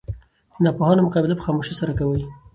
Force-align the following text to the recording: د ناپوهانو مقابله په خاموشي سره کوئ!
د 0.55 0.57
ناپوهانو 0.65 1.05
مقابله 1.07 1.35
په 1.37 1.43
خاموشي 1.45 1.73
سره 1.79 1.91
کوئ! 1.99 2.21